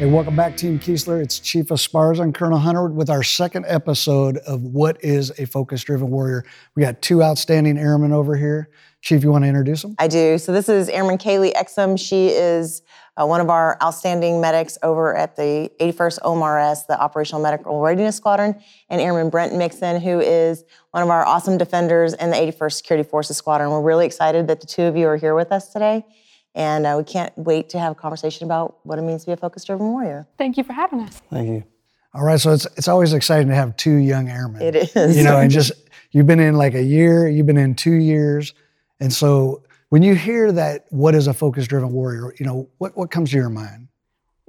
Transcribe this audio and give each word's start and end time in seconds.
Hey, 0.00 0.06
welcome 0.06 0.34
back, 0.34 0.56
Team 0.56 0.78
Keesler. 0.78 1.22
It's 1.22 1.38
Chief 1.38 1.66
Esparza 1.66 2.20
and 2.20 2.34
Colonel 2.34 2.56
Hunter 2.56 2.86
with 2.86 3.10
our 3.10 3.22
second 3.22 3.66
episode 3.68 4.38
of 4.46 4.62
What 4.62 4.96
is 5.04 5.30
a 5.38 5.44
Focus 5.44 5.84
Driven 5.84 6.10
Warrior. 6.10 6.46
We 6.74 6.82
got 6.82 7.02
two 7.02 7.22
outstanding 7.22 7.76
airmen 7.76 8.10
over 8.10 8.34
here. 8.34 8.70
Chief, 9.02 9.22
you 9.22 9.30
want 9.30 9.44
to 9.44 9.48
introduce 9.48 9.82
them? 9.82 9.96
I 9.98 10.08
do. 10.08 10.38
So 10.38 10.52
this 10.52 10.70
is 10.70 10.88
Airman 10.88 11.18
Kaylee 11.18 11.52
Exum. 11.52 11.98
She 12.00 12.28
is 12.28 12.80
uh, 13.18 13.26
one 13.26 13.42
of 13.42 13.50
our 13.50 13.76
outstanding 13.82 14.40
medics 14.40 14.78
over 14.82 15.14
at 15.14 15.36
the 15.36 15.70
81st 15.78 16.20
OMRS, 16.20 16.86
the 16.86 16.98
Operational 16.98 17.42
Medical 17.42 17.82
Readiness 17.82 18.16
Squadron, 18.16 18.58
and 18.88 19.02
Airman 19.02 19.28
Bret 19.28 19.52
Mixson, 19.52 20.00
who 20.00 20.18
is 20.18 20.64
one 20.92 21.02
of 21.02 21.10
our 21.10 21.26
awesome 21.26 21.58
defenders 21.58 22.14
in 22.14 22.30
the 22.30 22.36
81st 22.36 22.72
Security 22.72 23.06
Forces 23.06 23.36
Squadron. 23.36 23.68
We're 23.68 23.82
really 23.82 24.06
excited 24.06 24.48
that 24.48 24.62
the 24.62 24.66
two 24.66 24.84
of 24.84 24.96
you 24.96 25.08
are 25.08 25.18
here 25.18 25.34
with 25.34 25.52
us 25.52 25.70
today. 25.70 26.06
And 26.54 26.86
uh, 26.86 26.96
we 26.98 27.04
can't 27.04 27.32
wait 27.38 27.68
to 27.70 27.78
have 27.78 27.92
a 27.92 27.94
conversation 27.94 28.44
about 28.44 28.78
what 28.84 28.98
it 28.98 29.02
means 29.02 29.22
to 29.22 29.26
be 29.28 29.32
a 29.32 29.36
focus 29.36 29.64
driven 29.64 29.86
warrior. 29.86 30.26
Thank 30.36 30.56
you 30.56 30.64
for 30.64 30.72
having 30.72 31.00
us. 31.00 31.22
Thank 31.30 31.48
you. 31.48 31.64
All 32.12 32.24
right, 32.24 32.40
so 32.40 32.52
it's 32.52 32.66
it's 32.76 32.88
always 32.88 33.12
exciting 33.12 33.48
to 33.48 33.54
have 33.54 33.76
two 33.76 33.94
young 33.94 34.28
airmen. 34.28 34.62
It 34.62 34.74
is. 34.96 35.16
You 35.16 35.22
know, 35.22 35.38
and 35.38 35.50
just 35.50 35.72
you've 36.10 36.26
been 36.26 36.40
in 36.40 36.56
like 36.56 36.74
a 36.74 36.82
year, 36.82 37.28
you've 37.28 37.46
been 37.46 37.56
in 37.56 37.76
two 37.76 37.94
years, 37.94 38.52
and 38.98 39.12
so 39.12 39.62
when 39.90 40.02
you 40.02 40.14
hear 40.16 40.50
that, 40.50 40.86
what 40.90 41.14
is 41.14 41.28
a 41.28 41.34
focus 41.34 41.68
driven 41.68 41.92
warrior? 41.92 42.34
You 42.38 42.46
know, 42.46 42.68
what 42.78 42.96
what 42.96 43.12
comes 43.12 43.30
to 43.30 43.36
your 43.36 43.48
mind? 43.48 43.88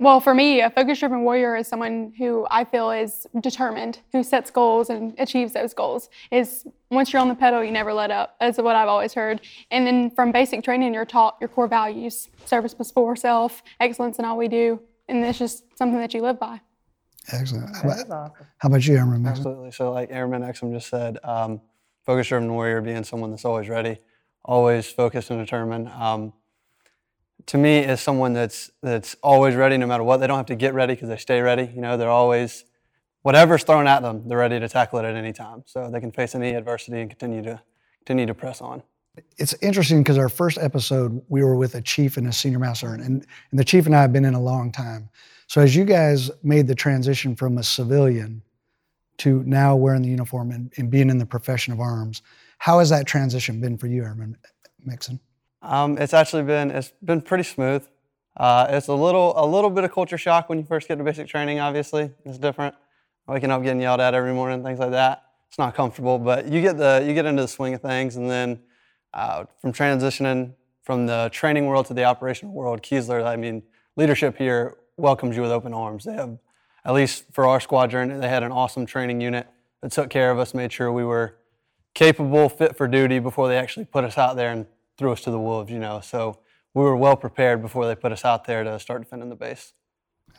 Well, 0.02 0.20
for 0.20 0.34
me, 0.34 0.62
a 0.62 0.72
focus 0.72 0.98
driven 0.98 1.22
warrior 1.22 1.56
is 1.56 1.68
someone 1.68 2.12
who 2.18 2.48
I 2.50 2.66
feel 2.66 2.90
is 2.90 3.28
determined, 3.40 4.00
who 4.12 4.24
sets 4.24 4.50
goals 4.50 4.90
and 4.90 5.14
achieves 5.20 5.54
those 5.54 5.76
goals. 5.76 6.10
Is 6.32 6.66
once 6.90 7.14
you're 7.14 7.22
on 7.22 7.28
the 7.28 7.36
pedal, 7.36 7.64
you 7.64 7.70
never 7.70 7.94
let 7.94 8.10
up. 8.10 8.36
That's 8.40 8.58
what 8.58 8.76
I've 8.76 8.88
always 8.88 9.14
heard. 9.14 9.42
And 9.70 9.86
then 9.86 10.10
from 10.10 10.32
basic 10.32 10.64
training, 10.64 10.96
you're 10.96 11.06
taught 11.06 11.38
your 11.40 11.50
core 11.50 11.68
values 11.68 12.30
service 12.46 12.74
before 12.74 13.16
self, 13.16 13.62
excellence 13.80 14.18
in 14.18 14.26
all 14.26 14.40
we 14.40 14.48
do. 14.48 14.80
And 15.08 15.24
it's 15.24 15.38
just 15.38 15.66
something 15.78 16.00
that 16.00 16.16
you 16.16 16.24
live 16.24 16.40
by. 16.40 16.62
Excellent. 17.32 17.76
How 17.76 17.84
about, 17.84 18.34
how 18.58 18.70
about 18.70 18.88
you, 18.88 18.96
Airman? 18.96 19.28
Absolutely. 19.28 19.70
So, 19.70 19.92
like 19.92 20.10
Airman 20.10 20.42
Exum 20.42 20.74
just 20.74 20.90
said, 20.90 21.20
um, 21.24 21.62
focus 22.08 22.28
driven 22.28 22.52
warrior 22.52 22.82
being 22.82 23.04
someone 23.04 23.30
that's 23.30 23.46
always 23.46 23.70
ready, 23.70 24.00
always 24.44 24.88
focused 24.88 25.30
and 25.30 25.40
determined. 25.40 25.90
Um, 25.90 26.34
to 27.48 27.58
me, 27.58 27.80
is 27.80 28.02
someone 28.02 28.34
that's 28.34 28.72
that's 28.82 29.16
always 29.22 29.56
ready, 29.56 29.78
no 29.78 29.88
matter 29.88 30.04
what. 30.04 30.18
They 30.18 30.28
don't 30.28 30.38
have 30.38 30.46
to 30.48 30.56
get 30.56 30.74
ready 30.74 30.94
because 30.94 31.10
they 31.10 31.18
stay 31.18 31.42
ready. 31.42 31.72
You 31.74 31.82
know, 31.82 31.98
they're 31.98 32.10
always 32.10 32.66
whatever's 33.22 33.64
thrown 33.64 33.88
at 33.88 34.02
them, 34.02 34.28
they're 34.28 34.38
ready 34.38 34.60
to 34.60 34.68
tackle 34.68 35.00
it 35.00 35.06
at 35.06 35.16
any 35.16 35.34
time. 35.34 35.64
So 35.66 35.90
they 35.90 36.00
can 36.00 36.12
face 36.12 36.36
any 36.36 36.52
adversity 36.52 37.02
and 37.02 37.10
continue 37.10 37.42
to 37.44 37.62
continue 38.00 38.26
to 38.26 38.34
press 38.34 38.62
on. 38.62 38.84
It's 39.38 39.54
interesting 39.62 40.02
because 40.02 40.18
our 40.18 40.30
first 40.30 40.58
episode, 40.58 41.22
we 41.28 41.44
were 41.44 41.56
with 41.56 41.76
a 41.76 41.82
chief 41.82 42.18
and 42.18 42.28
a 42.28 42.34
senior 42.34 42.60
master 42.60 42.94
and, 42.94 43.04
and 43.04 43.26
the 43.52 43.64
chief 43.64 43.86
and 43.86 43.96
I 43.96 44.02
have 44.02 44.14
been 44.14 44.26
in 44.26 44.34
a 44.34 44.42
long 44.42 44.72
time. 44.72 45.10
So 45.48 45.62
as 45.62 45.76
you 45.76 45.84
guys 45.84 46.32
made 46.44 46.68
the 46.68 46.76
transition 46.76 47.36
from 47.36 47.58
a 47.58 47.64
civilian 47.64 48.42
to 49.18 49.44
now 49.44 49.76
wearing 49.76 50.02
the 50.02 50.08
uniform 50.08 50.52
and, 50.52 50.72
and 50.78 50.90
being 50.90 51.10
in 51.10 51.18
the 51.18 51.26
profession 51.26 51.74
of 51.74 51.80
arms, 51.80 52.22
how 52.58 52.80
has 52.80 52.90
that 52.90 53.06
transition 53.06 53.60
been 53.60 53.78
for 53.78 53.88
you, 53.88 54.04
Airman 54.04 54.38
Mixson? 54.88 55.20
Um, 55.62 55.98
it's 55.98 56.14
actually 56.14 56.44
been 56.44 56.72
it's 56.72 56.92
been 57.04 57.22
pretty 57.22 57.44
smooth. 57.44 57.88
Uh, 58.36 58.68
it's 58.70 58.88
a 58.88 58.94
little 58.94 59.34
a 59.36 59.46
little 59.46 59.70
bit 59.70 59.84
of 59.84 59.92
culture 59.92 60.18
shock 60.18 60.50
when 60.50 60.58
you 60.58 60.66
first 60.66 60.88
get 60.88 60.98
to 60.98 61.04
basic 61.04 61.28
training. 61.28 61.60
Obviously, 61.60 62.12
it's 62.26 62.38
different. 62.38 62.76
Waking 63.28 63.52
up 63.52 63.62
getting 63.64 63.82
yelled 63.82 64.02
at 64.02 64.14
every 64.14 64.34
morning, 64.34 64.64
things 64.64 64.80
like 64.80 64.92
that. 64.92 65.26
It's 65.48 65.60
not 65.60 65.76
comfortable, 65.76 66.18
but 66.18 66.48
you 66.48 66.62
get 66.62 66.78
the 66.78 67.04
you 67.06 67.14
get 67.14 67.26
into 67.26 67.42
the 67.42 67.48
swing 67.48 67.74
of 67.74 67.82
things, 67.82 68.16
and 68.16 68.30
then 68.30 68.60
uh, 69.14 69.46
from 69.60 69.72
transitioning 69.72 70.54
from 70.84 71.06
the 71.06 71.30
training 71.32 71.68
world 71.68 71.86
to 71.88 71.94
the 71.94 72.04
operational 72.04 72.54
world, 72.54 72.82
Keesler. 72.82 73.24
I 73.24 73.36
mean, 73.36 73.62
leadership 73.96 74.38
here 74.38 74.78
welcomes 74.98 75.36
you 75.36 75.42
with 75.42 75.52
open 75.52 75.74
arms. 75.74 76.06
They 76.06 76.14
have, 76.14 76.38
at 76.84 76.94
least 76.94 77.26
for 77.32 77.46
our 77.46 77.60
squadron, 77.60 78.20
they 78.20 78.30
had 78.30 78.44
an 78.44 78.52
awesome 78.52 78.86
training 78.86 79.22
unit 79.22 79.48
that 79.82 79.92
took 79.92 80.10
care 80.10 80.32
of 80.32 80.40
us, 80.40 80.54
made 80.54 80.72
sure 80.74 80.92
we 80.92 81.04
were 81.04 81.38
capable, 81.94 82.50
fit 82.50 82.76
for 82.76 82.88
duty 82.88 83.20
before 83.20 83.48
they 83.48 83.58
actually 83.58 83.86
put 83.86 84.04
us 84.04 84.18
out 84.18 84.36
there 84.36 84.52
and 84.52 84.66
threw 85.02 85.12
us 85.12 85.22
to 85.22 85.32
the 85.32 85.40
wolves, 85.40 85.72
you 85.72 85.80
know. 85.80 86.00
So 86.00 86.38
we 86.76 86.84
were 86.84 86.96
well 86.96 87.16
prepared 87.16 87.60
before 87.60 87.88
they 87.88 87.96
put 87.96 88.12
us 88.12 88.24
out 88.24 88.46
there 88.46 88.64
to 88.64 88.78
start 88.78 89.02
defending 89.02 89.30
the 89.30 89.36
base. 89.36 89.74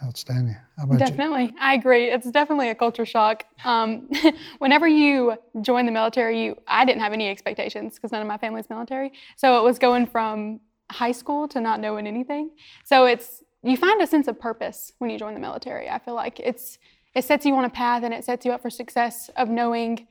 Outstanding. 0.04 0.56
How 0.78 0.84
about 0.84 1.00
Definitely. 1.00 1.46
you? 1.46 1.52
I 1.60 1.74
agree. 1.74 2.10
It's 2.10 2.30
definitely 2.30 2.68
a 2.68 2.74
culture 2.74 3.04
shock. 3.04 3.44
Um, 3.64 4.08
whenever 4.58 4.86
you 4.86 5.36
join 5.62 5.84
the 5.84 5.90
military, 5.90 6.44
you, 6.44 6.56
I 6.68 6.84
didn't 6.84 7.00
have 7.00 7.12
any 7.12 7.28
expectations 7.28 7.96
because 7.96 8.12
none 8.12 8.22
of 8.22 8.28
my 8.28 8.38
family's 8.38 8.70
military. 8.70 9.12
So 9.36 9.58
it 9.58 9.64
was 9.64 9.80
going 9.80 10.06
from 10.06 10.60
high 10.92 11.12
school 11.12 11.48
to 11.48 11.60
not 11.60 11.80
knowing 11.80 12.06
anything. 12.06 12.50
So 12.84 13.06
it's 13.06 13.42
you 13.64 13.76
find 13.76 14.00
a 14.00 14.06
sense 14.06 14.28
of 14.28 14.38
purpose 14.38 14.92
when 14.98 15.10
you 15.10 15.18
join 15.18 15.34
the 15.34 15.40
military. 15.40 15.90
I 15.90 15.98
feel 15.98 16.14
like 16.14 16.38
it's 16.38 16.78
it 17.16 17.24
sets 17.24 17.44
you 17.44 17.56
on 17.56 17.64
a 17.64 17.70
path 17.70 18.04
and 18.04 18.14
it 18.14 18.24
sets 18.24 18.46
you 18.46 18.52
up 18.52 18.62
for 18.62 18.70
success 18.70 19.28
of 19.36 19.48
knowing 19.48 20.06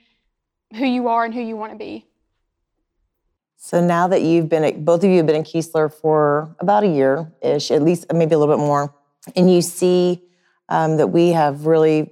who 0.75 0.85
you 0.85 1.07
are 1.07 1.23
and 1.23 1.33
who 1.33 1.41
you 1.41 1.55
want 1.55 1.71
to 1.71 1.77
be. 1.77 2.10
So 3.63 3.79
now 3.79 4.07
that 4.07 4.23
you've 4.23 4.49
been, 4.49 4.63
at, 4.63 4.83
both 4.83 5.03
of 5.03 5.11
you 5.11 5.17
have 5.17 5.27
been 5.27 5.35
in 5.35 5.43
Keesler 5.43 5.93
for 5.93 6.55
about 6.59 6.83
a 6.83 6.87
year 6.87 7.31
ish, 7.43 7.69
at 7.69 7.83
least 7.83 8.11
maybe 8.11 8.33
a 8.33 8.39
little 8.39 8.57
bit 8.57 8.59
more, 8.59 8.91
and 9.35 9.53
you 9.53 9.61
see 9.61 10.19
um, 10.67 10.97
that 10.97 11.07
we 11.07 11.29
have 11.29 11.67
really 11.67 12.11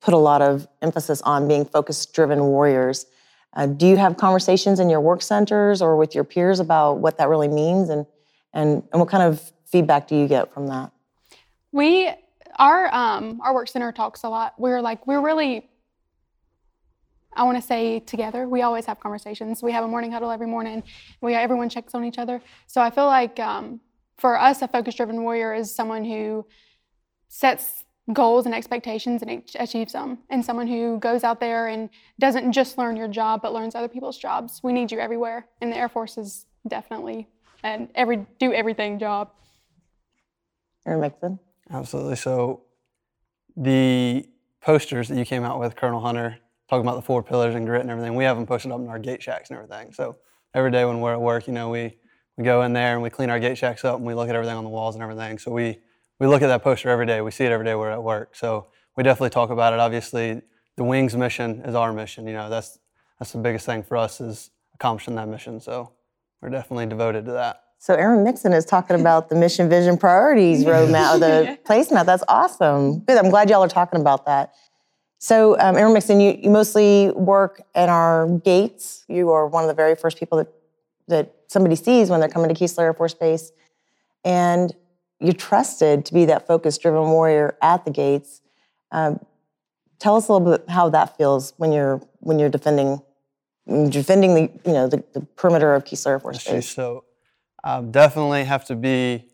put 0.00 0.14
a 0.14 0.16
lot 0.16 0.42
of 0.42 0.68
emphasis 0.80 1.20
on 1.22 1.48
being 1.48 1.64
focus 1.64 2.06
driven 2.06 2.44
warriors. 2.44 3.06
Uh, 3.52 3.66
do 3.66 3.84
you 3.84 3.96
have 3.96 4.16
conversations 4.16 4.78
in 4.78 4.88
your 4.88 5.00
work 5.00 5.22
centers 5.22 5.82
or 5.82 5.96
with 5.96 6.14
your 6.14 6.22
peers 6.22 6.60
about 6.60 6.98
what 6.98 7.18
that 7.18 7.28
really 7.28 7.48
means 7.48 7.88
and, 7.88 8.06
and, 8.52 8.84
and 8.92 9.00
what 9.00 9.08
kind 9.08 9.24
of 9.24 9.52
feedback 9.66 10.06
do 10.06 10.14
you 10.14 10.28
get 10.28 10.54
from 10.54 10.68
that? 10.68 10.92
We, 11.72 12.10
our, 12.60 12.94
um, 12.94 13.40
our 13.42 13.52
work 13.52 13.66
center 13.66 13.90
talks 13.90 14.22
a 14.22 14.28
lot. 14.28 14.54
We're 14.56 14.80
like, 14.80 15.04
we're 15.04 15.20
really 15.20 15.68
I 17.34 17.44
want 17.44 17.56
to 17.56 17.62
say 17.62 18.00
together. 18.00 18.48
We 18.48 18.62
always 18.62 18.86
have 18.86 19.00
conversations. 19.00 19.62
We 19.62 19.72
have 19.72 19.84
a 19.84 19.88
morning 19.88 20.12
huddle 20.12 20.30
every 20.30 20.46
morning. 20.46 20.82
We 21.20 21.34
everyone 21.34 21.68
checks 21.68 21.94
on 21.94 22.04
each 22.04 22.18
other. 22.18 22.42
So 22.66 22.80
I 22.80 22.90
feel 22.90 23.06
like 23.06 23.38
um, 23.38 23.80
for 24.18 24.38
us, 24.38 24.62
a 24.62 24.68
focus-driven 24.68 25.22
warrior 25.22 25.54
is 25.54 25.74
someone 25.74 26.04
who 26.04 26.44
sets 27.28 27.84
goals 28.12 28.44
and 28.46 28.54
expectations 28.54 29.22
and 29.22 29.42
achieves 29.54 29.92
them, 29.92 30.18
and 30.30 30.44
someone 30.44 30.66
who 30.66 30.98
goes 30.98 31.22
out 31.22 31.38
there 31.38 31.68
and 31.68 31.88
doesn't 32.18 32.50
just 32.50 32.76
learn 32.76 32.96
your 32.96 33.06
job 33.06 33.40
but 33.40 33.52
learns 33.52 33.76
other 33.76 33.86
people's 33.86 34.18
jobs. 34.18 34.60
We 34.64 34.72
need 34.72 34.90
you 34.90 34.98
everywhere, 34.98 35.46
and 35.60 35.70
the 35.70 35.76
Air 35.76 35.88
Force 35.88 36.18
is 36.18 36.46
definitely 36.66 37.28
an 37.62 37.88
every 37.94 38.26
do 38.38 38.52
everything 38.52 38.98
job. 38.98 39.30
Airman 40.86 41.10
Mixson. 41.10 41.38
Absolutely. 41.70 42.16
So 42.16 42.62
the 43.56 44.26
posters 44.60 45.08
that 45.08 45.16
you 45.16 45.24
came 45.24 45.44
out 45.44 45.60
with, 45.60 45.76
Colonel 45.76 46.00
Hunter, 46.00 46.38
talking 46.70 46.86
about 46.86 46.94
the 46.94 47.02
four 47.02 47.20
pillars 47.20 47.56
and 47.56 47.66
grit 47.66 47.80
and 47.80 47.90
everything. 47.90 48.14
We 48.14 48.22
have 48.22 48.36
them 48.36 48.46
posted 48.46 48.70
up 48.70 48.78
in 48.78 48.86
our 48.88 49.00
gate 49.00 49.20
shacks 49.20 49.50
and 49.50 49.58
everything. 49.58 49.92
So 49.92 50.16
every 50.54 50.70
day 50.70 50.84
when 50.84 51.00
we're 51.00 51.14
at 51.14 51.20
work, 51.20 51.48
you 51.48 51.52
know, 51.52 51.68
we, 51.68 51.98
we 52.38 52.44
go 52.44 52.62
in 52.62 52.72
there 52.72 52.94
and 52.94 53.02
we 53.02 53.10
clean 53.10 53.28
our 53.28 53.40
gate 53.40 53.58
shacks 53.58 53.84
up 53.84 53.96
and 53.96 54.06
we 54.06 54.14
look 54.14 54.28
at 54.28 54.36
everything 54.36 54.56
on 54.56 54.62
the 54.62 54.70
walls 54.70 54.94
and 54.94 55.02
everything. 55.02 55.38
So 55.38 55.50
we, 55.50 55.80
we 56.20 56.28
look 56.28 56.42
at 56.42 56.46
that 56.46 56.62
poster 56.62 56.88
every 56.88 57.06
day. 57.06 57.22
We 57.22 57.32
see 57.32 57.44
it 57.44 57.50
every 57.50 57.66
day 57.66 57.74
we're 57.74 57.90
at 57.90 58.02
work. 58.02 58.36
So 58.36 58.68
we 58.96 59.02
definitely 59.02 59.30
talk 59.30 59.50
about 59.50 59.72
it. 59.72 59.80
Obviously, 59.80 60.42
the 60.76 60.84
Wings 60.84 61.16
mission 61.16 61.60
is 61.62 61.74
our 61.74 61.92
mission. 61.92 62.24
You 62.28 62.34
know, 62.34 62.48
that's, 62.48 62.78
that's 63.18 63.32
the 63.32 63.38
biggest 63.38 63.66
thing 63.66 63.82
for 63.82 63.96
us 63.96 64.20
is 64.20 64.50
accomplishing 64.74 65.16
that 65.16 65.26
mission. 65.26 65.60
So 65.60 65.90
we're 66.40 66.50
definitely 66.50 66.86
devoted 66.86 67.24
to 67.24 67.32
that. 67.32 67.64
So 67.78 67.94
Airman 67.94 68.24
Mixson 68.24 68.54
is 68.54 68.64
talking 68.64 69.00
about 69.00 69.28
the 69.28 69.34
mission, 69.34 69.68
vision, 69.68 69.98
priorities 69.98 70.64
roadmap, 70.66 71.16
or 71.16 71.18
the 71.18 71.58
placemat. 71.64 72.06
That's 72.06 72.22
awesome. 72.28 73.00
Good. 73.00 73.18
I'm 73.18 73.30
glad 73.30 73.50
y'all 73.50 73.64
are 73.64 73.68
talking 73.68 74.00
about 74.00 74.24
that. 74.26 74.52
So, 75.22 75.60
um, 75.60 75.76
Airman 75.76 76.00
Mixson, 76.00 76.18
you, 76.22 76.40
you 76.42 76.48
mostly 76.48 77.10
work 77.10 77.60
at 77.74 77.90
our 77.90 78.26
gates. 78.38 79.04
You 79.06 79.30
are 79.32 79.46
one 79.46 79.62
of 79.62 79.68
the 79.68 79.74
very 79.74 79.94
first 79.94 80.18
people 80.18 80.38
that, 80.38 80.48
that 81.08 81.34
somebody 81.46 81.76
sees 81.76 82.08
when 82.08 82.20
they're 82.20 82.28
coming 82.30 82.48
to 82.48 82.54
Keesler 82.54 82.84
Air 82.84 82.94
Force 82.94 83.12
Base. 83.12 83.52
And 84.24 84.74
you're 85.20 85.34
trusted 85.34 86.06
to 86.06 86.14
be 86.14 86.24
that 86.24 86.46
focus 86.46 86.78
driven 86.78 87.02
warrior 87.02 87.58
at 87.60 87.84
the 87.84 87.90
gates. 87.90 88.40
Um, 88.92 89.20
tell 89.98 90.16
us 90.16 90.28
a 90.28 90.32
little 90.32 90.56
bit 90.56 90.70
how 90.70 90.88
that 90.88 91.18
feels 91.18 91.52
when 91.58 91.70
you're 91.70 92.00
when 92.20 92.38
you're 92.38 92.48
defending 92.48 93.02
when 93.64 93.82
you're 93.82 94.02
defending 94.02 94.34
the 94.34 94.50
you 94.64 94.72
know 94.72 94.88
the, 94.88 95.04
the 95.12 95.20
perimeter 95.36 95.74
of 95.74 95.84
Keesler 95.84 96.12
Air 96.12 96.20
Force 96.20 96.42
Base. 96.42 96.70
So 96.70 97.04
um, 97.62 97.90
definitely 97.90 98.44
have 98.44 98.64
to 98.66 98.74
be 98.74 99.26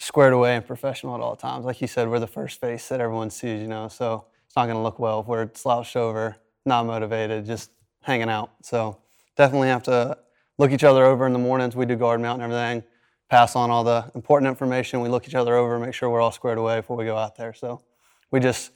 squared 0.00 0.32
away 0.32 0.56
and 0.56 0.66
professional 0.66 1.14
at 1.14 1.20
all 1.20 1.36
times. 1.36 1.64
Like 1.64 1.80
you 1.80 1.86
said, 1.86 2.08
we're 2.08 2.18
the 2.18 2.26
first 2.26 2.60
face 2.60 2.88
that 2.88 3.00
everyone 3.00 3.30
sees, 3.30 3.62
you 3.62 3.68
know. 3.68 3.86
So 3.86 4.24
not 4.56 4.64
going 4.66 4.76
to 4.76 4.82
look 4.82 4.98
well 4.98 5.20
if 5.20 5.26
we're 5.26 5.50
slouched 5.54 5.96
over, 5.96 6.36
not 6.64 6.86
motivated, 6.86 7.44
just 7.46 7.70
hanging 8.02 8.30
out. 8.30 8.50
So 8.62 8.98
definitely 9.36 9.68
have 9.68 9.82
to 9.84 10.16
look 10.58 10.70
each 10.70 10.84
other 10.84 11.04
over 11.04 11.26
in 11.26 11.32
the 11.32 11.38
mornings. 11.38 11.76
We 11.76 11.86
do 11.86 11.96
guard 11.96 12.20
mount 12.20 12.42
and 12.42 12.52
everything, 12.52 12.82
pass 13.28 13.54
on 13.54 13.70
all 13.70 13.84
the 13.84 14.10
important 14.14 14.48
information. 14.48 15.00
We 15.00 15.08
look 15.08 15.28
each 15.28 15.34
other 15.34 15.54
over, 15.56 15.78
make 15.78 15.94
sure 15.94 16.08
we're 16.08 16.20
all 16.20 16.32
squared 16.32 16.58
away 16.58 16.76
before 16.76 16.96
we 16.96 17.04
go 17.04 17.16
out 17.16 17.36
there. 17.36 17.52
So 17.52 17.82
we 18.30 18.40
just 18.40 18.72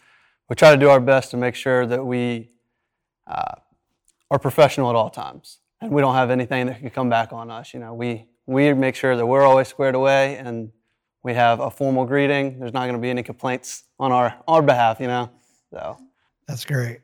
we 0.48 0.56
try 0.56 0.70
to 0.72 0.76
do 0.76 0.90
our 0.90 1.00
best 1.00 1.30
to 1.30 1.36
make 1.36 1.54
sure 1.54 1.86
that 1.86 2.04
we 2.04 2.50
uh, 3.26 3.54
are 4.30 4.38
professional 4.38 4.90
at 4.90 4.96
all 4.96 5.08
times, 5.10 5.60
and 5.80 5.90
we 5.92 6.02
don't 6.02 6.14
have 6.14 6.30
anything 6.30 6.66
that 6.66 6.82
could 6.82 6.92
come 6.92 7.08
back 7.08 7.32
on 7.32 7.50
us. 7.50 7.72
You 7.72 7.80
know, 7.80 7.94
we 7.94 8.26
we 8.46 8.74
make 8.74 8.96
sure 8.96 9.16
that 9.16 9.24
we're 9.24 9.44
always 9.46 9.68
squared 9.68 9.94
away, 9.94 10.36
and 10.36 10.72
We 11.22 11.34
have 11.34 11.60
a 11.60 11.70
formal 11.70 12.06
greeting. 12.06 12.58
There's 12.58 12.72
not 12.72 12.84
going 12.84 12.94
to 12.94 12.98
be 12.98 13.10
any 13.10 13.22
complaints 13.22 13.84
on 13.98 14.10
our 14.10 14.34
our 14.48 14.62
behalf, 14.62 15.00
you 15.00 15.06
know. 15.06 15.30
So 15.72 15.96
That's 16.46 16.64
great. 16.64 17.00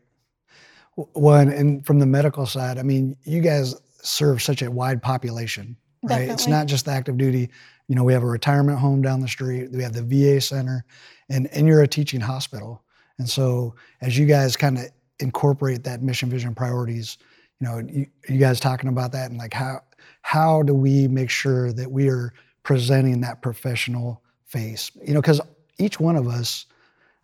W- 0.97 1.09
One, 1.15 1.49
and 1.49 1.85
from 1.87 1.99
the 1.99 2.07
medical 2.07 2.47
side, 2.47 2.79
I 2.79 2.83
mean, 2.83 3.17
you 3.25 3.41
guys 3.41 3.75
serve 4.03 4.43
such 4.43 4.63
a 4.63 4.71
wide 4.71 5.03
population, 5.03 5.77
right? 6.03 6.29
It's 6.31 6.47
not 6.53 6.67
just 6.67 6.85
the 6.87 6.93
active 6.93 7.19
duty. 7.19 7.51
You 7.89 7.95
know, 7.95 8.05
we 8.05 8.13
have 8.13 8.23
a 8.23 8.27
retirement 8.27 8.79
home 8.79 9.03
down 9.03 9.21
the 9.21 9.29
street, 9.29 9.71
we 9.73 9.83
have 9.83 9.93
the 9.93 10.03
VA 10.03 10.41
center, 10.41 10.85
and, 11.29 11.47
and 11.49 11.67
you're 11.67 11.83
a 11.83 11.89
teaching 11.89 12.21
hospital. 12.21 12.83
And 13.19 13.29
so, 13.29 13.75
as 14.01 14.19
you 14.19 14.27
guys 14.27 14.57
kind 14.57 14.79
of 14.79 14.87
incorporate 15.21 15.85
that 15.85 16.03
mission, 16.03 16.29
vision, 16.29 16.55
priorities, 16.55 17.19
you 17.61 17.67
know, 17.67 17.79
you, 17.79 18.07
you 18.29 18.39
guys 18.39 18.61
talking 18.61 18.89
about 18.89 19.13
that 19.13 19.31
and 19.31 19.39
like 19.39 19.55
how 19.55 19.81
how 20.23 20.63
do 20.63 20.75
we 20.75 21.09
make 21.09 21.31
sure 21.31 21.73
that 21.73 21.91
we 21.91 22.09
are 22.09 22.33
presenting 22.65 23.21
that 23.21 23.43
professional 23.43 24.23
face? 24.45 24.91
You 25.07 25.15
know, 25.15 25.21
because 25.21 25.41
each 25.79 26.01
one 26.01 26.17
of 26.17 26.27
us, 26.27 26.67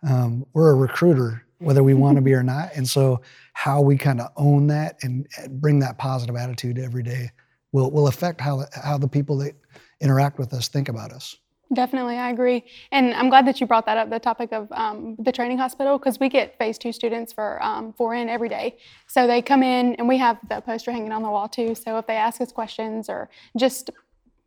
um, 0.07 0.45
we're 0.53 0.71
a 0.71 0.75
recruiter, 0.75 1.43
whether 1.59 1.83
we 1.83 1.93
want 1.93 2.17
to 2.17 2.21
be 2.21 2.33
or 2.33 2.43
not. 2.43 2.69
And 2.75 2.87
so, 2.87 3.21
how 3.53 3.81
we 3.81 3.97
kind 3.97 4.19
of 4.19 4.31
own 4.35 4.67
that 4.67 4.97
and 5.03 5.27
bring 5.49 5.79
that 5.79 5.97
positive 5.97 6.35
attitude 6.35 6.79
every 6.79 7.03
day 7.03 7.31
will 7.71 7.91
will 7.91 8.07
affect 8.07 8.41
how 8.41 8.65
how 8.73 8.97
the 8.97 9.07
people 9.07 9.37
that 9.37 9.55
interact 10.01 10.39
with 10.39 10.53
us 10.53 10.67
think 10.67 10.89
about 10.89 11.11
us. 11.11 11.37
Definitely, 11.73 12.17
I 12.17 12.29
agree. 12.29 12.65
And 12.91 13.13
I'm 13.13 13.29
glad 13.29 13.47
that 13.47 13.59
you 13.59 13.67
brought 13.67 13.85
that 13.87 13.97
up 13.97 14.09
the 14.09 14.19
topic 14.19 14.51
of 14.51 14.67
um, 14.71 15.15
the 15.17 15.31
training 15.31 15.57
hospital 15.57 15.97
because 15.97 16.19
we 16.19 16.29
get 16.29 16.57
phase 16.57 16.77
two 16.77 16.91
students 16.91 17.33
for 17.33 17.63
um, 17.63 17.93
4N 17.93 18.27
every 18.27 18.49
day. 18.49 18.77
So 19.07 19.25
they 19.25 19.41
come 19.41 19.63
in 19.63 19.95
and 19.95 20.07
we 20.07 20.17
have 20.17 20.37
the 20.49 20.61
poster 20.61 20.91
hanging 20.91 21.11
on 21.11 21.23
the 21.23 21.29
wall 21.29 21.47
too. 21.47 21.73
So 21.73 21.97
if 21.97 22.05
they 22.05 22.15
ask 22.15 22.41
us 22.41 22.51
questions 22.51 23.09
or 23.09 23.29
just 23.57 23.89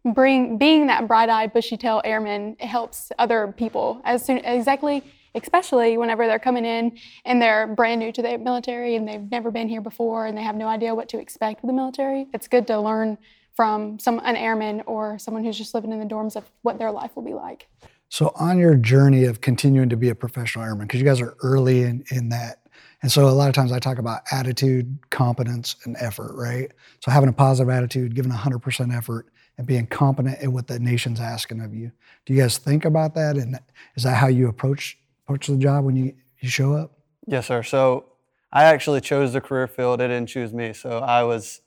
bring 0.05 0.57
being 0.57 0.87
that 0.87 1.09
bright-eyed, 1.09 1.53
bushy-tailed 1.53 2.03
airman, 2.05 2.57
it 2.61 2.67
helps 2.67 3.11
other 3.19 3.53
people 3.57 4.01
as 4.05 4.25
soon 4.25 4.39
exactly, 4.39 5.03
especially 5.37 5.97
whenever 5.99 6.27
they're 6.27 6.39
coming 6.39 6.65
in 6.65 6.99
and 7.25 7.41
they're 7.41 7.67
brand 7.67 8.01
new 8.01 8.13
to 8.13 8.23
the 8.23 8.39
military 8.39 8.97
and 8.97 9.07
they've 9.07 9.31
never 9.31 9.51
been 9.51 9.69
here 9.69 9.81
before 9.81 10.27
and 10.27 10.37
they 10.37 10.43
have 10.43 10.57
no 10.57 10.67
idea 10.67 10.95
what 10.95 11.09
to 11.11 11.19
expect 11.19 11.63
with 11.63 11.69
the 11.69 11.75
military. 11.75 12.27
It's 12.33 12.49
good 12.49 12.67
to 12.69 12.81
learn 12.81 13.19
from 13.55 13.99
some 13.99 14.21
an 14.25 14.37
airman 14.37 14.83
or 14.87 15.19
someone 15.19 15.43
who's 15.45 15.57
just 15.57 15.75
living 15.75 15.93
in 15.93 15.99
the 15.99 16.05
dorms 16.05 16.37
of 16.37 16.45
what 16.63 16.79
their 16.79 16.91
life 16.91 17.17
will 17.17 17.23
be 17.23 17.35
like. 17.35 17.69
So, 18.09 18.33
on 18.37 18.59
your 18.59 18.77
journey 18.77 19.25
of 19.25 19.41
continuing 19.41 19.89
to 19.89 19.97
be 19.97 20.11
a 20.11 20.15
professional 20.15 20.65
airman, 20.65 20.87
because 20.87 21.01
you 21.01 21.07
guys 21.07 21.21
are 21.21 21.37
early 21.43 21.83
in, 21.83 22.05
in 22.11 22.29
that, 22.29 22.61
and 23.03 23.11
so 23.11 23.29
a 23.29 23.31
lot 23.31 23.49
of 23.49 23.55
times 23.55 23.73
I 23.73 23.81
talk 23.81 23.99
about 23.99 24.23
attitude, 24.31 24.97
competence, 25.11 25.75
and 25.85 25.97
effort, 25.99 26.35
right? 26.37 26.71
So, 27.05 27.11
having 27.11 27.29
a 27.29 27.33
positive 27.33 27.69
attitude, 27.69 28.15
giving 28.15 28.31
100% 28.31 28.97
effort, 28.97 29.27
and 29.59 29.67
being 29.67 29.87
competent 29.87 30.41
in 30.41 30.53
what 30.53 30.67
the 30.67 30.79
nation's 30.79 31.19
asking 31.19 31.61
of 31.61 31.75
you. 31.75 31.91
Do 32.27 32.35
you 32.35 32.41
guys 32.41 32.59
think 32.59 32.85
about 32.85 33.15
that? 33.15 33.37
And 33.37 33.59
is 33.97 34.03
that 34.03 34.17
how 34.17 34.29
you 34.29 34.49
approach 34.49 34.99
approach 35.27 35.49
the 35.49 35.57
job 35.57 35.85
when 35.85 35.97
you, 35.97 36.15
you 36.41 36.49
show 36.49 36.75
up? 36.75 36.93
Yes, 37.27 37.47
sir. 37.47 37.63
So 37.63 38.13
I 38.53 38.65
actually 38.65 39.01
chose 39.01 39.33
the 39.33 39.41
career 39.41 39.67
field. 39.67 40.01
It 40.01 40.09
didn't 40.09 40.29
choose 40.29 40.53
me. 40.53 40.73
So 40.73 40.99
I 40.99 41.25
was, 41.25 41.61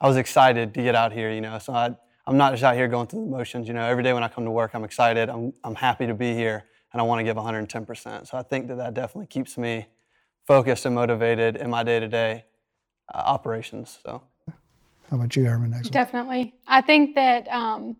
I 0.00 0.06
was 0.06 0.18
excited 0.18 0.74
to 0.74 0.82
get 0.82 0.94
out 0.94 1.12
here. 1.12 1.32
You 1.32 1.40
know, 1.40 1.58
so 1.58 1.72
I, 1.72 1.96
I'm 2.26 2.36
not 2.36 2.52
just 2.52 2.62
out 2.62 2.74
here 2.74 2.88
going 2.88 3.06
through 3.06 3.24
the 3.24 3.30
motions. 3.30 3.68
You 3.68 3.74
know, 3.74 3.84
every 3.86 4.02
day 4.02 4.12
when 4.12 4.22
I 4.22 4.28
come 4.28 4.44
to 4.44 4.50
work, 4.50 4.72
I'm 4.74 4.84
excited. 4.84 5.30
I'm, 5.30 5.54
I'm 5.64 5.74
happy 5.74 6.06
to 6.06 6.14
be 6.14 6.34
here, 6.34 6.64
and 6.92 7.00
I 7.00 7.04
want 7.04 7.20
to 7.20 7.24
give 7.24 7.36
110%. 7.36 8.26
So 8.26 8.36
I 8.36 8.42
think 8.42 8.68
that 8.68 8.76
that 8.76 8.92
definitely 8.92 9.28
keeps 9.28 9.56
me 9.56 9.86
focused 10.46 10.84
and 10.84 10.94
motivated 10.94 11.56
in 11.56 11.70
my 11.70 11.82
day-to-day 11.82 12.44
uh, 13.14 13.16
operations. 13.16 13.98
So 14.04 14.22
How 15.10 15.16
about 15.16 15.34
you, 15.36 15.46
Airman? 15.46 15.72
Exum. 15.72 15.90
Definitely. 15.90 16.54
I 16.66 16.82
think 16.82 17.14
that 17.14 17.48
um, 17.48 17.96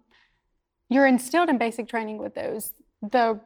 you're 0.90 1.06
instilled 1.06 1.48
in 1.48 1.56
basic 1.56 1.88
training 1.88 2.18
with 2.18 2.34
those, 2.34 2.74
the 3.00 3.40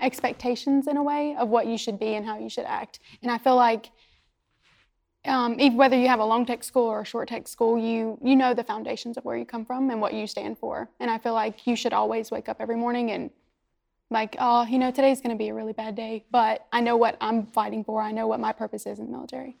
expectations 0.00 0.86
in 0.86 0.96
a 0.96 1.02
way 1.02 1.36
of 1.38 1.48
what 1.48 1.66
you 1.66 1.78
should 1.78 1.98
be 1.98 2.14
and 2.14 2.24
how 2.26 2.38
you 2.38 2.48
should 2.48 2.64
act. 2.64 3.00
And 3.22 3.30
I 3.30 3.38
feel 3.38 3.56
like 3.56 3.90
um, 5.24 5.58
whether 5.76 5.98
you 5.98 6.08
have 6.08 6.20
a 6.20 6.24
long 6.24 6.46
tech 6.46 6.64
school 6.64 6.86
or 6.86 7.02
a 7.02 7.04
short 7.04 7.28
tech 7.28 7.46
school, 7.46 7.78
you 7.78 8.18
you 8.22 8.36
know 8.36 8.54
the 8.54 8.64
foundations 8.64 9.16
of 9.16 9.24
where 9.24 9.36
you 9.36 9.44
come 9.44 9.64
from 9.64 9.90
and 9.90 10.00
what 10.00 10.14
you 10.14 10.26
stand 10.26 10.58
for. 10.58 10.88
And 10.98 11.10
I 11.10 11.18
feel 11.18 11.34
like 11.34 11.66
you 11.66 11.76
should 11.76 11.92
always 11.92 12.30
wake 12.30 12.48
up 12.48 12.56
every 12.60 12.76
morning 12.76 13.10
and 13.10 13.30
like, 14.10 14.34
oh, 14.38 14.64
you 14.64 14.78
know, 14.78 14.90
today's 14.90 15.20
going 15.20 15.36
to 15.36 15.38
be 15.38 15.50
a 15.50 15.54
really 15.54 15.72
bad 15.72 15.94
day, 15.94 16.24
but 16.30 16.66
I 16.72 16.80
know 16.80 16.96
what 16.96 17.16
I'm 17.20 17.46
fighting 17.46 17.84
for. 17.84 18.02
I 18.02 18.10
know 18.10 18.26
what 18.26 18.40
my 18.40 18.52
purpose 18.52 18.86
is 18.86 18.98
in 18.98 19.06
the 19.06 19.12
military. 19.12 19.56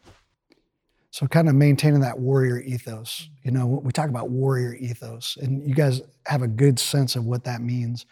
So 1.12 1.26
kind 1.26 1.48
of 1.48 1.54
maintaining 1.54 2.00
that 2.00 2.18
warrior 2.18 2.60
ethos. 2.60 3.28
You 3.42 3.50
know, 3.50 3.66
we 3.66 3.92
talk 3.92 4.08
about 4.08 4.30
warrior 4.30 4.74
ethos, 4.74 5.36
and 5.40 5.68
you 5.68 5.74
guys 5.74 6.02
have 6.26 6.42
a 6.42 6.48
good 6.48 6.78
sense 6.78 7.16
of 7.16 7.26
what 7.26 7.44
that 7.44 7.60
means. 7.60 8.06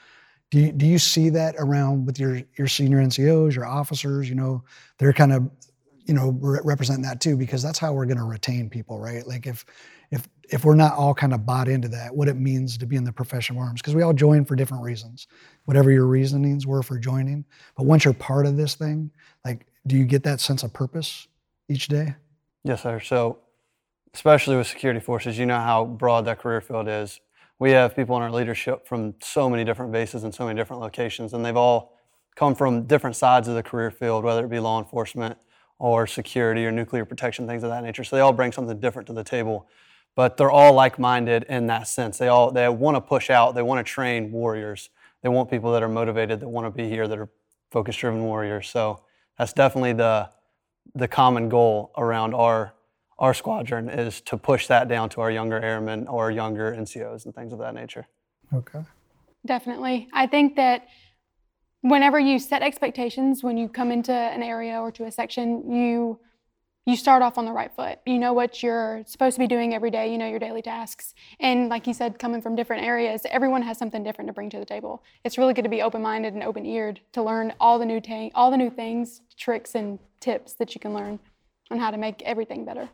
Do 0.50 0.61
you, 0.61 0.73
do 0.73 0.87
you 0.87 0.99
see 0.99 1.29
that 1.31 1.56
around 1.59 2.06
with 2.06 2.19
your 2.19 2.41
your 2.56 2.69
senior 2.69 2.99
NCOs, 2.99 3.55
your 3.55 3.67
officers? 3.67 4.29
You 4.29 4.35
know, 4.35 4.65
they're 4.99 5.12
kind 5.12 5.33
of, 5.33 5.50
you 6.06 6.15
know, 6.15 6.31
re- 6.41 6.61
representing 6.65 7.03
that 7.03 7.21
too, 7.21 7.37
because 7.37 7.62
that's 7.62 7.79
how 7.79 7.93
we're 7.93 8.06
going 8.06 8.19
to 8.19 8.25
retain 8.25 8.71
people, 8.71 8.99
right? 8.99 9.27
Like 9.27 9.47
if 9.47 9.65
if 10.11 10.27
if 10.50 10.65
we're 10.65 10.75
not 10.75 10.95
all 10.95 11.15
kind 11.15 11.35
of 11.35 11.45
bought 11.45 11.69
into 11.69 11.89
that, 11.89 12.15
what 12.15 12.29
it 12.29 12.37
means 12.37 12.79
to 12.79 12.87
be 12.87 12.97
in 12.97 13.05
the 13.05 13.12
profession 13.12 13.56
of 13.56 13.62
arms, 13.62 13.83
because 13.83 13.95
we 13.95 14.03
all 14.03 14.15
join 14.15 14.45
for 14.45 14.56
different 14.56 14.83
reasons, 14.83 15.27
whatever 15.67 15.91
your 15.91 16.06
reasonings 16.06 16.67
were 16.67 16.83
for 16.83 16.99
joining. 16.99 17.45
But 17.77 17.85
once 17.85 18.05
you're 18.05 18.15
part 18.15 18.47
of 18.47 18.56
this 18.56 18.75
thing, 18.75 19.11
like, 19.45 19.67
do 19.87 19.97
you 19.97 20.05
get 20.05 20.23
that 20.25 20.41
sense 20.41 20.62
of 20.62 20.73
purpose 20.73 21.29
each 21.69 21.89
day? 21.89 22.15
Yes, 22.65 22.83
sir. 22.83 23.00
So, 23.00 23.39
especially 24.15 24.56
with 24.56 24.67
security 24.67 25.00
forces, 25.00 25.39
you 25.39 25.47
know 25.47 25.61
how 25.61 25.85
broad 25.85 26.25
that 26.25 26.39
career 26.39 26.61
field 26.61 26.89
is. 26.89 27.21
We 27.60 27.72
have 27.72 27.96
people 27.96 28.16
in 28.16 28.22
our 28.22 28.31
leadership 28.31 28.87
from 28.87 29.14
so 29.20 29.50
many 29.50 29.64
different 29.64 29.90
bases 29.90 30.22
and 30.22 30.32
so 30.32 30.46
many 30.46 30.56
different 30.56 30.81
locations, 30.81 31.32
and 31.32 31.44
they've 31.44 31.56
all 31.56 31.99
come 32.37 32.55
from 32.55 32.84
different 32.84 33.16
sides 33.16 33.49
of 33.49 33.56
the 33.56 33.62
career 33.64 33.90
field, 33.90 34.22
whether 34.22 34.44
it 34.44 34.49
be 34.49 34.60
law 34.60 34.78
enforcement 34.78 35.37
or 35.81 36.06
security 36.06 36.64
or 36.64 36.70
nuclear 36.70 37.05
protection, 37.05 37.49
things 37.49 37.64
of 37.64 37.70
that 37.70 37.82
nature. 37.82 38.05
So 38.05 38.14
they 38.14 38.22
all 38.22 38.32
bring 38.32 38.52
something 38.52 38.78
different 38.78 39.08
to 39.08 39.12
the 39.12 39.25
table, 39.25 39.66
but 40.14 40.37
they're 40.37 40.50
all 40.50 40.72
like-minded 40.72 41.46
in 41.49 41.66
that 41.66 41.88
sense. 41.88 42.16
They 42.16 42.28
all 42.28 42.52
they 42.52 42.69
want 42.69 42.96
to 42.96 43.00
push 43.00 43.28
out. 43.28 43.56
They 43.56 43.62
want 43.62 43.84
to 43.84 43.93
train 43.93 44.31
warriors. 44.31 44.90
They 45.22 45.28
want 45.28 45.50
people 45.50 45.72
that 45.72 45.82
are 45.82 45.88
motivated, 45.88 46.38
that 46.40 46.49
want 46.49 46.66
to 46.66 46.70
be 46.70 46.88
here, 46.88 47.08
that 47.08 47.19
are 47.19 47.28
focus-driven 47.72 48.22
warriors. 48.22 48.69
So 48.69 49.02
that's 49.37 49.52
definitely 49.52 49.94
the 49.94 50.31
the 50.94 51.08
common 51.08 51.49
goal 51.49 51.93
around 51.96 52.34
our 52.34 52.75
our 53.19 53.35
squadron 53.35 53.88
is 53.88 54.20
to 54.23 54.37
push 54.37 54.67
that 54.69 54.88
down 54.88 55.09
to 55.11 55.20
our 55.20 55.31
younger 55.31 55.61
airmen 55.61 56.06
or 56.06 56.31
younger 56.31 56.73
NCOs 56.73 57.25
and 57.25 57.35
things 57.35 57.52
of 57.52 57.59
that 57.59 57.75
nature. 57.75 58.07
Okay. 58.54 58.81
Definitely. 59.45 60.09
I 60.12 60.26
think 60.26 60.57
that 60.57 60.87
whenever 61.83 62.19
you 62.19 62.38
set 62.38 62.62
expectations 62.62 63.42
when 63.42 63.57
you 63.57 63.69
come 63.69 63.90
into 63.90 64.12
an 64.12 64.42
area 64.42 64.81
or 64.81 64.90
to 64.92 65.04
a 65.04 65.12
section, 65.12 65.71
you 65.71 66.19
you 66.87 66.97
start 66.97 67.21
off 67.21 67.37
on 67.37 67.45
the 67.45 67.52
right 67.52 67.71
foot. 67.76 67.99
You 68.07 68.19
know 68.19 68.33
what 68.33 68.62
you're 68.62 69.02
supposed 69.04 69.35
to 69.35 69.40
be 69.40 69.47
doing 69.47 69.75
every 69.75 69.90
day, 69.90 70.11
you 70.11 70.16
know 70.16 70.26
your 70.26 70.38
daily 70.38 70.62
tasks. 70.62 71.14
And 71.38 71.69
like 71.69 71.87
you 71.87 71.92
said, 71.92 72.19
coming 72.19 72.40
from 72.40 72.57
different 72.57 72.83
areas, 72.83 73.26
everyone 73.31 73.61
has 73.61 73.76
something 73.76 74.02
different 74.02 74.28
to 74.28 74.33
bring 74.33 74.49
to 74.49 74.59
the 74.59 74.64
table. 74.64 75.02
It's 75.23 75.37
really 75.37 75.52
good 75.52 75.64
to 75.64 75.69
be 75.69 75.83
open-minded 75.83 76.33
and 76.33 76.42
open-eared 76.42 77.00
to 77.12 77.23
learn 77.23 77.52
all 77.61 77.78
the 77.78 77.85
new 77.85 78.00
ta- 78.00 78.31
all 78.35 78.50
the 78.50 78.57
new 78.57 78.71
things, 78.71 79.21
tricks 79.37 79.75
and 79.75 79.99
tips 80.21 80.54
that 80.54 80.75
you 80.75 80.81
can 80.81 80.95
learn 80.95 81.19
on 81.71 81.78
how 81.78 81.90
to 81.90 81.99
make 81.99 82.23
everything 82.23 82.64
better. 82.64 82.88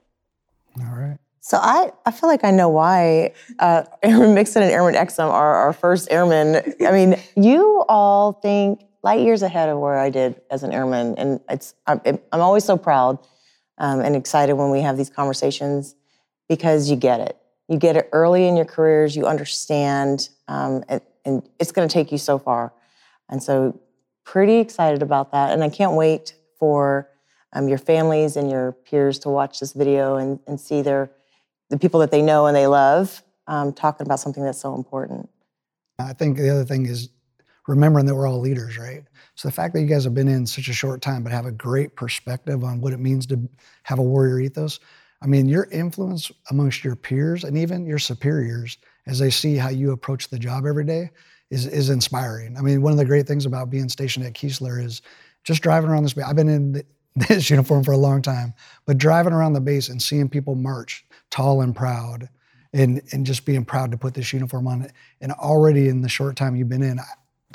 All 0.80 0.94
right. 0.94 1.18
So 1.40 1.58
I, 1.58 1.92
I 2.06 2.10
feel 2.10 2.30
like 2.30 2.42
I 2.42 2.50
know 2.50 2.70
why 2.70 3.34
uh, 3.58 3.84
Airman 4.02 4.34
Mixson 4.34 4.62
and 4.62 4.70
Airman 4.70 4.94
Exum 4.94 5.30
are 5.30 5.56
our 5.56 5.72
first 5.74 6.10
airmen. 6.10 6.74
I 6.86 6.90
mean, 6.90 7.16
you 7.36 7.84
all 7.86 8.32
think 8.32 8.82
light 9.02 9.20
years 9.20 9.42
ahead 9.42 9.68
of 9.68 9.78
where 9.78 9.98
I 9.98 10.08
did 10.08 10.40
as 10.50 10.62
an 10.62 10.72
airman, 10.72 11.14
and 11.18 11.40
it's 11.50 11.74
I'm, 11.86 12.00
I'm 12.06 12.40
always 12.40 12.64
so 12.64 12.78
proud 12.78 13.18
um, 13.76 14.00
and 14.00 14.16
excited 14.16 14.54
when 14.54 14.70
we 14.70 14.80
have 14.80 14.96
these 14.96 15.10
conversations 15.10 15.94
because 16.48 16.90
you 16.90 16.96
get 16.96 17.20
it. 17.20 17.36
You 17.68 17.78
get 17.78 17.96
it 17.96 18.08
early 18.12 18.48
in 18.48 18.56
your 18.56 18.64
careers. 18.64 19.14
You 19.14 19.26
understand, 19.26 20.30
um, 20.48 20.82
and, 20.88 21.02
and 21.26 21.48
it's 21.58 21.72
going 21.72 21.86
to 21.86 21.92
take 21.92 22.10
you 22.10 22.18
so 22.18 22.38
far. 22.38 22.72
And 23.28 23.42
so, 23.42 23.78
pretty 24.24 24.56
excited 24.56 25.02
about 25.02 25.32
that. 25.32 25.52
And 25.52 25.62
I 25.62 25.68
can't 25.68 25.92
wait 25.92 26.34
for 26.58 27.10
um, 27.54 27.68
your 27.68 27.78
families 27.78 28.36
and 28.36 28.50
your 28.50 28.72
peers 28.72 29.18
to 29.20 29.28
watch 29.28 29.60
this 29.60 29.72
video 29.72 30.16
and, 30.16 30.38
and 30.46 30.60
see 30.60 30.82
their 30.82 31.10
the 31.70 31.78
people 31.78 32.00
that 32.00 32.10
they 32.10 32.20
know 32.20 32.46
and 32.46 32.54
they 32.54 32.66
love 32.66 33.22
um, 33.46 33.72
talking 33.72 34.06
about 34.06 34.20
something 34.20 34.44
that's 34.44 34.60
so 34.60 34.74
important. 34.74 35.28
I 35.98 36.12
think 36.12 36.36
the 36.36 36.50
other 36.50 36.64
thing 36.64 36.86
is 36.86 37.08
remembering 37.66 38.06
that 38.06 38.14
we're 38.14 38.28
all 38.28 38.40
leaders, 38.40 38.76
right? 38.76 39.04
So 39.34 39.48
the 39.48 39.52
fact 39.52 39.74
that 39.74 39.80
you 39.80 39.86
guys 39.86 40.04
have 40.04 40.14
been 40.14 40.28
in 40.28 40.46
such 40.46 40.68
a 40.68 40.72
short 40.72 41.00
time 41.00 41.22
but 41.22 41.32
have 41.32 41.46
a 41.46 41.52
great 41.52 41.96
perspective 41.96 42.62
on 42.62 42.80
what 42.80 42.92
it 42.92 43.00
means 43.00 43.26
to 43.26 43.48
have 43.84 43.98
a 43.98 44.02
warrior 44.02 44.40
ethos. 44.40 44.80
I 45.22 45.26
mean, 45.26 45.48
your 45.48 45.64
influence 45.70 46.30
amongst 46.50 46.84
your 46.84 46.96
peers 46.96 47.44
and 47.44 47.56
even 47.56 47.86
your 47.86 47.98
superiors 47.98 48.76
as 49.06 49.18
they 49.18 49.30
see 49.30 49.56
how 49.56 49.70
you 49.70 49.92
approach 49.92 50.28
the 50.28 50.38
job 50.38 50.66
every 50.66 50.84
day 50.84 51.10
is 51.50 51.66
is 51.66 51.88
inspiring. 51.88 52.56
I 52.56 52.60
mean, 52.60 52.82
one 52.82 52.92
of 52.92 52.98
the 52.98 53.04
great 53.04 53.26
things 53.26 53.46
about 53.46 53.70
being 53.70 53.88
stationed 53.88 54.26
at 54.26 54.34
Keesler 54.34 54.82
is 54.82 55.00
just 55.44 55.62
driving 55.62 55.90
around 55.90 56.02
this. 56.02 56.16
I've 56.18 56.36
been 56.36 56.48
in 56.48 56.82
this 57.28 57.48
uniform 57.48 57.84
for 57.84 57.92
a 57.92 57.96
long 57.96 58.22
time, 58.22 58.54
but 58.86 58.98
driving 58.98 59.32
around 59.32 59.52
the 59.52 59.60
base 59.60 59.88
and 59.88 60.02
seeing 60.02 60.28
people 60.28 60.54
march 60.54 61.06
tall 61.30 61.62
and 61.62 61.74
proud 61.76 62.28
and 62.72 63.00
and 63.12 63.24
just 63.24 63.44
being 63.44 63.64
proud 63.64 63.90
to 63.92 63.96
put 63.96 64.14
this 64.14 64.32
uniform 64.32 64.66
on. 64.66 64.90
And 65.20 65.32
already 65.32 65.88
in 65.88 66.02
the 66.02 66.08
short 66.08 66.36
time 66.36 66.56
you've 66.56 66.68
been 66.68 66.82
in, 66.82 66.98
I, 66.98 67.04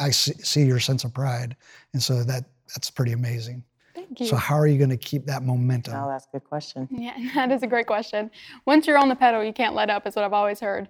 I 0.05 0.09
see, 0.11 0.33
see 0.33 0.63
your 0.63 0.79
sense 0.79 1.03
of 1.03 1.13
pride, 1.13 1.57
and 1.93 2.01
so 2.01 2.23
that 2.23 2.45
that's 2.73 2.89
pretty 2.89 3.11
amazing. 3.11 3.63
Thank 3.93 4.21
you. 4.21 4.27
So 4.27 4.37
how 4.37 4.55
are 4.55 4.67
you 4.67 4.77
going 4.77 4.91
to 4.91 4.97
keep 4.97 5.25
that 5.25 5.43
momentum? 5.43 5.93
Oh, 5.95 6.07
that's 6.07 6.25
a 6.27 6.37
good 6.37 6.45
question. 6.45 6.87
Yeah, 6.89 7.15
that 7.35 7.51
is 7.51 7.63
a 7.63 7.67
great 7.67 7.85
question. 7.85 8.31
Once 8.65 8.87
you're 8.87 8.97
on 8.97 9.09
the 9.09 9.15
pedal, 9.15 9.43
you 9.43 9.53
can't 9.53 9.75
let 9.75 9.89
up, 9.89 10.07
is 10.07 10.15
what 10.15 10.23
I've 10.23 10.33
always 10.33 10.61
heard. 10.61 10.87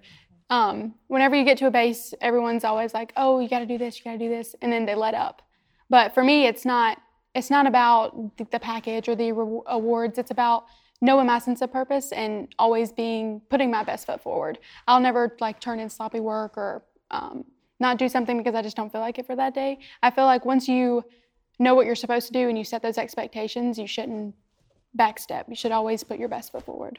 Um, 0.48 0.94
whenever 1.08 1.34
you 1.36 1.44
get 1.44 1.58
to 1.58 1.66
a 1.66 1.70
base, 1.70 2.14
everyone's 2.20 2.64
always 2.64 2.94
like, 2.94 3.12
"Oh, 3.16 3.40
you 3.40 3.48
got 3.48 3.60
to 3.60 3.66
do 3.66 3.78
this, 3.78 3.98
you 3.98 4.04
got 4.04 4.12
to 4.12 4.18
do 4.18 4.28
this," 4.28 4.54
and 4.62 4.72
then 4.72 4.86
they 4.86 4.94
let 4.94 5.14
up. 5.14 5.42
But 5.88 6.14
for 6.14 6.22
me, 6.22 6.46
it's 6.46 6.64
not. 6.64 7.00
It's 7.34 7.50
not 7.50 7.66
about 7.66 8.36
the, 8.36 8.58
package 8.58 9.08
or 9.08 9.14
the 9.14 9.32
re- 9.32 9.60
awards. 9.66 10.18
It's 10.18 10.30
about 10.30 10.64
knowing 11.00 11.26
my 11.26 11.38
sense 11.38 11.62
of 11.62 11.72
purpose 11.72 12.12
and 12.12 12.48
always 12.58 12.92
being 12.92 13.40
putting 13.48 13.70
my 13.70 13.84
best 13.84 14.06
foot 14.06 14.20
forward. 14.20 14.58
I'll 14.88 15.00
never 15.00 15.36
like 15.40 15.60
turn 15.60 15.80
in 15.80 15.88
sloppy 15.88 16.20
work 16.20 16.58
or 16.58 16.82
um, 17.10 17.44
not 17.78 17.98
do 17.98 18.08
something 18.08 18.36
because 18.36 18.54
I 18.54 18.62
just 18.62 18.76
don't 18.76 18.90
feel 18.90 19.00
like 19.00 19.18
it 19.18 19.26
for 19.26 19.36
that 19.36 19.54
day. 19.54 19.78
I 20.02 20.10
feel 20.10 20.24
like 20.24 20.44
once 20.44 20.68
you 20.68 21.04
know 21.58 21.74
what 21.74 21.86
you're 21.86 21.94
supposed 21.94 22.26
to 22.26 22.32
do 22.32 22.48
and 22.48 22.58
you 22.58 22.64
set 22.64 22.82
those 22.82 22.98
expectations, 22.98 23.78
you 23.78 23.86
shouldn't 23.86 24.34
backstep. 24.98 25.48
You 25.48 25.54
should 25.54 25.72
always 25.72 26.04
put 26.04 26.18
your 26.18 26.28
best 26.28 26.52
foot 26.52 26.64
forward. 26.64 26.98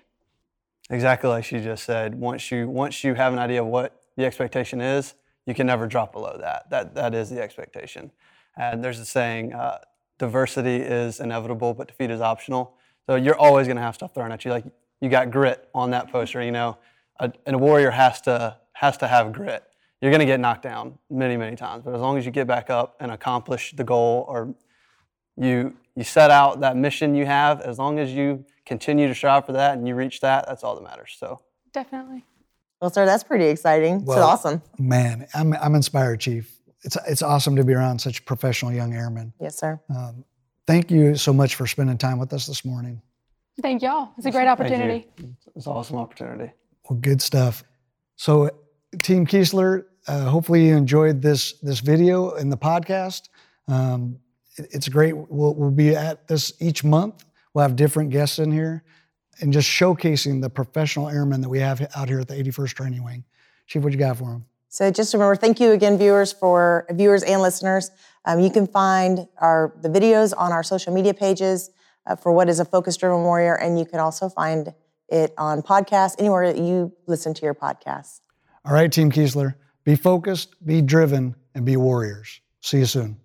Exactly 0.89 1.29
like 1.29 1.43
she 1.45 1.59
just 1.59 1.83
said. 1.83 2.15
Once 2.15 2.51
you 2.51 2.67
once 2.67 3.03
you 3.03 3.13
have 3.13 3.33
an 3.33 3.39
idea 3.39 3.61
of 3.61 3.67
what 3.67 4.01
the 4.17 4.25
expectation 4.25 4.81
is, 4.81 5.13
you 5.45 5.53
can 5.53 5.67
never 5.67 5.87
drop 5.87 6.11
below 6.11 6.37
that. 6.39 6.69
That 6.69 6.95
that 6.95 7.13
is 7.13 7.29
the 7.29 7.41
expectation. 7.41 8.11
And 8.57 8.83
there's 8.83 8.99
a 8.99 9.05
saying: 9.05 9.53
uh, 9.53 9.77
diversity 10.21 10.75
is 10.75 11.19
inevitable, 11.19 11.73
but 11.73 11.87
defeat 11.87 12.11
is 12.11 12.21
optional. 12.21 12.75
So 13.07 13.15
you're 13.15 13.37
always 13.37 13.65
going 13.65 13.77
to 13.77 13.81
have 13.81 13.95
stuff 13.95 14.13
thrown 14.13 14.31
at 14.31 14.45
you. 14.45 14.51
Like 14.51 14.65
you 15.01 15.09
got 15.09 15.31
grit 15.31 15.67
on 15.73 15.89
that 15.91 16.11
poster. 16.11 16.43
You 16.43 16.51
know, 16.51 16.77
a, 17.19 17.33
and 17.47 17.55
a 17.55 17.59
warrior 17.59 17.89
has 17.89 18.21
to 18.21 18.57
has 18.73 18.97
to 18.97 19.07
have 19.07 19.33
grit. 19.33 19.63
You're 19.99 20.11
going 20.11 20.19
to 20.19 20.27
get 20.27 20.39
knocked 20.39 20.61
down 20.61 20.99
many 21.09 21.37
many 21.37 21.55
times, 21.55 21.83
but 21.83 21.95
as 21.95 22.01
long 22.01 22.19
as 22.19 22.25
you 22.25 22.31
get 22.31 22.45
back 22.45 22.69
up 22.69 22.95
and 22.99 23.11
accomplish 23.11 23.73
the 23.75 23.83
goal, 23.83 24.25
or 24.29 24.53
you 25.35 25.75
you 25.95 26.03
set 26.03 26.29
out 26.29 26.61
that 26.61 26.77
mission 26.77 27.15
you 27.15 27.25
have, 27.25 27.59
as 27.61 27.79
long 27.79 27.97
as 27.97 28.13
you 28.13 28.45
continue 28.63 29.07
to 29.07 29.15
strive 29.15 29.47
for 29.47 29.53
that 29.53 29.75
and 29.75 29.87
you 29.87 29.95
reach 29.95 30.19
that, 30.21 30.45
that's 30.47 30.63
all 30.63 30.75
that 30.75 30.83
matters. 30.83 31.15
So 31.19 31.41
Definitely. 31.73 32.25
Well, 32.79 32.91
sir, 32.91 33.05
that's 33.05 33.23
pretty 33.23 33.45
exciting. 33.45 34.05
Well- 34.05 34.17
so 34.17 34.23
awesome. 34.23 34.61
Man, 34.77 35.27
I'm 35.33 35.53
I'm 35.53 35.73
inspired, 35.73 36.19
Chief. 36.19 36.60
It's 36.83 36.97
it's 37.07 37.21
awesome 37.21 37.55
to 37.55 37.63
be 37.63 37.73
around 37.73 37.99
such 37.99 38.25
professional 38.25 38.71
young 38.71 38.93
airmen. 38.93 39.33
Yes, 39.39 39.57
sir. 39.57 39.79
Um, 39.95 40.23
thank 40.67 40.89
you 40.91 41.15
so 41.15 41.31
much 41.33 41.55
for 41.55 41.67
spending 41.67 41.97
time 41.97 42.17
with 42.19 42.33
us 42.33 42.47
this 42.47 42.65
morning. 42.65 43.01
Thank 43.61 43.81
y'all. 43.81 44.11
It's 44.17 44.25
a 44.25 44.31
great 44.31 44.47
opportunity. 44.47 45.07
It's 45.55 45.65
an 45.67 45.71
awesome 45.73 45.97
opportunity. 45.97 46.51
Well, 46.89 46.97
good 46.99 47.21
stuff. 47.21 47.63
So, 48.15 48.49
Team 49.03 49.27
Keesler, 49.27 49.85
uh, 50.07 50.25
hopefully 50.25 50.67
you 50.67 50.75
enjoyed 50.75 51.21
this 51.21 51.53
this 51.59 51.79
video 51.79 52.31
and 52.31 52.51
the 52.51 52.57
podcast. 52.57 53.29
Um, 53.67 54.17
it- 54.57 54.67
it's 54.71 54.89
great. 54.89 55.13
We'll, 55.15 55.53
we'll 55.53 55.71
be 55.71 55.95
at 55.95 56.27
this 56.27 56.53
each 56.59 56.83
month. 56.83 57.25
We'll 57.53 57.63
have 57.63 57.75
different 57.75 58.09
guests 58.09 58.39
in 58.39 58.51
here, 58.51 58.83
and 59.41 59.53
just 59.53 59.67
showcasing 59.69 60.41
the 60.41 60.49
professional 60.49 61.09
airmen 61.09 61.41
that 61.41 61.49
we 61.49 61.59
have 61.59 61.85
out 61.95 62.07
here 62.09 62.19
at 62.19 62.27
the 62.27 62.35
81st 62.35 62.73
Training 62.75 63.03
Wing. 63.03 63.23
Chief, 63.67 63.83
what 63.83 63.91
you 63.93 63.99
got 63.99 64.17
for 64.17 64.25
them? 64.31 64.45
So 64.71 64.89
just 64.89 65.13
remember, 65.13 65.35
thank 65.35 65.59
you 65.59 65.71
again, 65.71 65.97
viewers, 65.97 66.31
for 66.31 66.85
viewers 66.91 67.23
and 67.23 67.41
listeners. 67.41 67.91
Um, 68.23 68.39
you 68.39 68.49
can 68.49 68.67
find 68.67 69.27
our 69.37 69.73
the 69.81 69.89
videos 69.89 70.33
on 70.37 70.53
our 70.53 70.63
social 70.63 70.93
media 70.93 71.13
pages 71.13 71.71
uh, 72.07 72.15
for 72.15 72.31
what 72.31 72.47
is 72.47 72.61
a 72.61 72.63
focus-driven 72.65 73.21
warrior, 73.21 73.55
and 73.55 73.77
you 73.77 73.85
can 73.85 73.99
also 73.99 74.29
find 74.29 74.73
it 75.09 75.33
on 75.37 75.61
podcasts 75.61 76.15
anywhere 76.19 76.53
that 76.53 76.61
you 76.61 76.93
listen 77.05 77.33
to 77.33 77.41
your 77.41 77.53
podcasts. 77.53 78.21
All 78.63 78.73
right, 78.73 78.89
Team 78.89 79.11
Keesler, 79.11 79.55
be 79.83 79.97
focused, 79.97 80.55
be 80.65 80.81
driven, 80.81 81.35
and 81.53 81.65
be 81.65 81.75
warriors. 81.75 82.39
See 82.61 82.77
you 82.77 82.85
soon. 82.85 83.17